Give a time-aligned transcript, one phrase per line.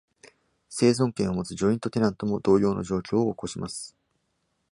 [0.67, 3.95] 生存権をもつジョイントテナントも同様の状況を起こします。